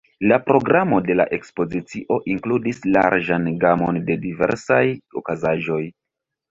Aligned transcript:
La 0.29 0.37
programo 0.45 1.01
de 1.09 1.17
la 1.19 1.27
ekspozicio 1.37 2.19
inkludis 2.37 2.81
larĝan 2.97 3.49
gamon 3.67 4.05
de 4.11 4.21
diversaj 4.27 4.85
okazaĵoj. 5.25 5.83